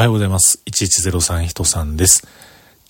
[0.00, 0.62] はようございます。
[0.64, 2.26] 1103人さんです。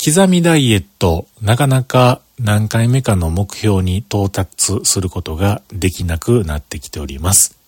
[0.04, 7.58] 刻みダイエット、なかなか何回目かの目標に到達することができなくなってきております。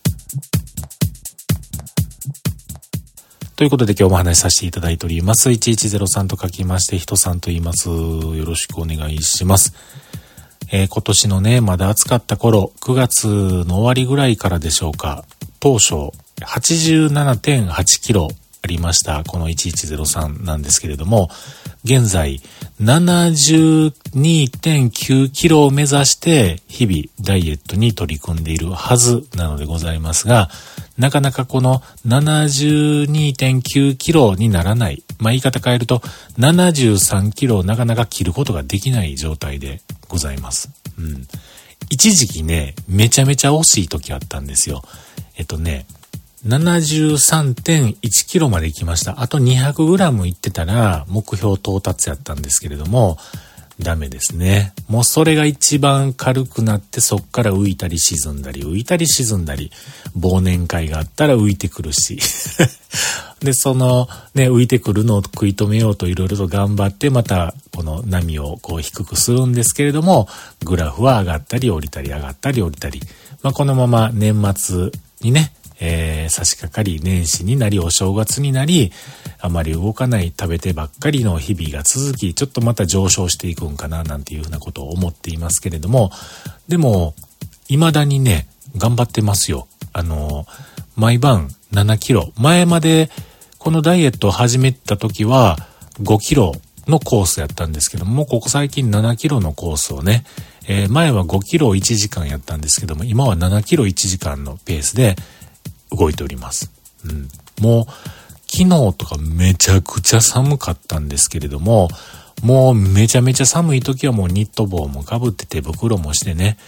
[3.56, 5.50] ということで今日もお話しさせていただいております。
[5.50, 7.88] 1103と書きまして、人さんと言います。
[7.88, 9.74] よろしくお願いします。
[10.70, 13.26] えー、今年のね、まだ暑かった頃、9月
[13.66, 15.24] の終わりぐらいからでしょうか、
[15.58, 18.28] 当初、87.8キロ
[18.62, 21.28] ありました、この1103なんですけれども、
[21.84, 22.40] 現在、
[22.80, 30.48] 72.9キロを目指して日々ダイエットに取り組んでいるはずなのでございますが、
[30.96, 35.02] なかなかこの72.9キロにならない。
[35.18, 36.00] まあ、言い方変えると、
[36.38, 40.70] 73キロをなかなか切ることができない状態でございます。
[40.96, 41.26] うん。
[41.90, 44.84] 一時期ね、めちゃめちゃ惜しい時あったんですよ。
[45.36, 45.84] えっとね、
[46.46, 49.20] 73.1キロまで行きました。
[49.20, 53.16] あと200グラム行ってたら目標到達やったんですけれども、
[53.78, 54.72] ダメですね。
[54.88, 59.70] もうそれが一番軽くなってそっから浮いたり沈んだり、浮いたり沈んだり、
[60.18, 62.18] 忘年会があったら浮いてくるし。
[63.40, 70.28] で、そのね、浮いてくるのを食い止めようといろいろと頑張って、またこの波をこう低くするんですけれども、
[70.64, 73.00] グラフは上がったり降りたり上がったり降りたり、
[73.42, 74.90] まあ、このまま年末
[75.22, 75.52] にね、
[75.84, 78.92] えー、差し掛かり、年始になり、お正月になり、
[79.40, 86.12] あまり動かない食べてばっかりの日々が続き、ちょっとまた上昇していくんかな、なんていうふうなことを思っていますけれども、
[86.68, 87.14] でも、
[87.66, 89.66] 未だにね、頑張ってますよ。
[89.92, 90.46] あの、
[90.94, 92.32] 毎晩7キロ。
[92.36, 93.10] 前まで、
[93.58, 95.56] このダイエットを始めた時は、
[96.00, 96.52] 5キロ
[96.86, 100.24] のコースやったんですけども、ここ最近7キロのコースをね、
[100.68, 105.16] えー、前は5キロ1時間やったんですけども、今は7キロ1時間のペースで、
[105.94, 106.70] 動いております。
[107.04, 107.28] うん。
[107.60, 107.86] もう、
[108.48, 108.68] 昨日
[108.98, 111.88] とかめちゃくちゃ寒かったんですけれども、
[112.42, 116.58] もうめちゃめちゃ寒い時はもうニット帽もかぶって手袋もしてね、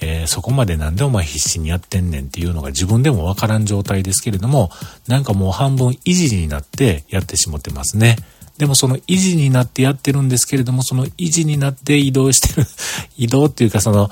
[0.00, 4.70] えー、そこまでなんでお前必死にやってんねんっていうのが自分でもわからん状態ですけれども、
[5.08, 8.16] なんかもう半分維持になってやってしまってますね。
[8.58, 12.66] でもその維持になってやってるんですけれども、その維持になって移動してる
[13.18, 14.10] 移動っていうかその、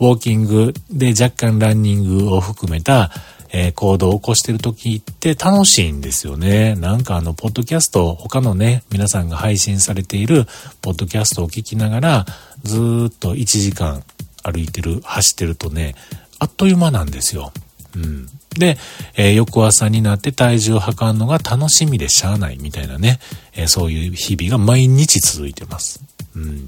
[0.00, 3.12] ウォーキングで若干ランニングを含めた、
[3.56, 6.74] えー、行動を起こしてる時って楽しいんですよね。
[6.74, 10.46] なんかあの、ポッドキャスト、他のね、皆さんが配信されている
[10.82, 12.26] ポッドキャストを聞きながら、
[12.64, 14.02] ずっと1時間
[14.42, 15.94] 歩いてる、走ってるとね、
[16.40, 17.52] あっという間なんですよ。
[17.94, 18.26] うん。
[18.58, 18.76] で、
[19.16, 23.20] えー、翌朝になって体重を測るのが楽しみでしゃあないみたいなね、
[23.54, 26.00] えー、そういう日々が毎日続いてます。
[26.34, 26.66] うん。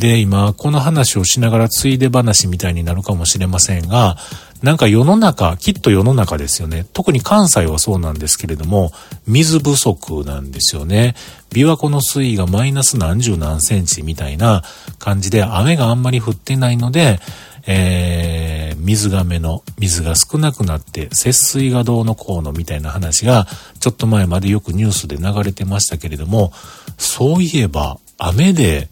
[0.00, 4.16] で、今、この話をしながらついで話みたいになるかもしれませんが、
[4.62, 6.86] なんか世の中、きっと世の中ですよね。
[6.92, 8.92] 特に関西はそうなんですけれども、
[9.26, 11.14] 水不足なんですよね。
[11.50, 14.62] 琵琶湖の水位がマイナス何十何センチみたいな
[14.98, 17.20] 感じで、雨があんまり降ってないので、
[17.66, 23.46] えー、水がめの水が少なくなって節水がどうのこうのみたいな話が
[23.80, 26.52] ちょっと前までよくニュースで流れてましたけれども、
[26.96, 28.88] そういえば雨で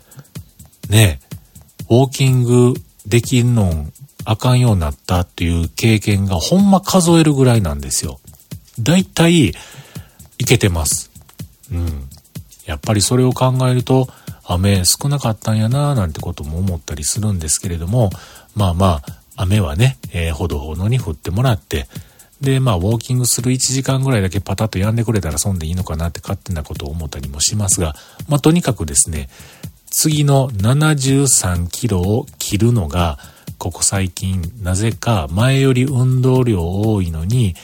[0.89, 1.21] ね、
[1.91, 2.75] ウォーキング
[3.07, 3.93] できんのん
[4.25, 8.21] あかんようになったっていう経験がほんま数えるぐらいなんですよ。
[8.79, 9.55] だいたい
[10.39, 11.11] いけてます。
[11.73, 12.09] うん。
[12.67, 14.09] やっぱりそれを考えると、
[14.45, 18.11] 雨少なかったんやななんてことも思ったりするんですけれども、
[18.55, 21.87] まあまあ、雨はね、えー、ほどほどに降ってもらって、
[22.41, 27.95] で、まあ、ウォーキングする1時間ぐらいだけパタッとやんでくれたらそんでいいのかなって勝手なことを思ったりもしますが、
[28.29, 29.29] まあ、とにかくですね、
[30.01, 33.19] 次の73キロを切るのが、
[33.59, 37.57] ここ最近、なぜか前より運動量多いのに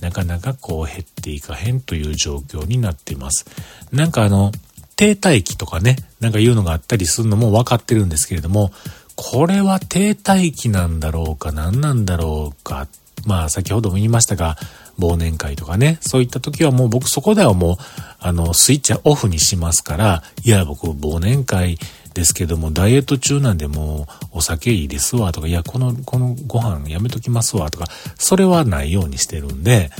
[0.00, 3.44] なかなかこう減っていかへんという状況になっています。
[3.92, 4.52] なんかあの、
[4.96, 8.72] 停滞期とかね、なんかいうのがあったりするのも分かってるんですけれども、
[9.14, 12.88] これは停滞期なんだろうか何なんだろうか。
[13.26, 14.56] まあ先ほども言いましたが、
[14.98, 17.76] 忘年会とかね、そういった時はもう僕そこではもう、
[18.18, 21.78] あの、スイッチはオフにしますから、いや僕忘年会
[22.14, 27.86] ですけども、ダイエット中なんでもうお酒いいですわとか、いや、この、このご飯やめときますわとか、
[28.18, 29.90] それはないようにしてるんで、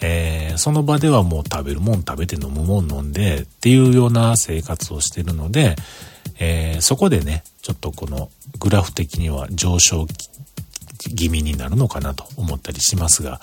[0.00, 5.74] えー、その場ではもう食べるもん食べて飲むもん飲んでっていうような生活をしてるので、
[6.38, 8.30] えー、そこでね、ちょっとこの
[8.60, 10.06] グラフ的には上昇
[10.98, 13.40] 気味になるのかなと思ったりしますが、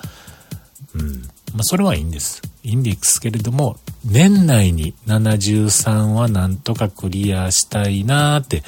[0.94, 1.22] うん。
[1.54, 2.42] まあ、それはいいんです。
[2.62, 8.62] いいんですけれども、年内に73はなんとかクリアしたいなーって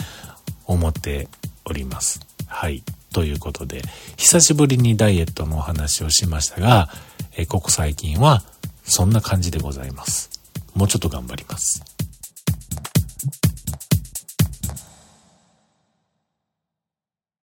[0.67, 1.29] 思って
[1.65, 2.21] おります。
[2.47, 2.83] はい。
[3.13, 3.83] ということで、
[4.17, 6.89] 久しぶりにダイエットのお話をしましたが、
[7.37, 8.43] えここ最近は
[8.85, 10.31] そんな感じでございます。
[10.75, 11.98] もうちょっと頑張ります。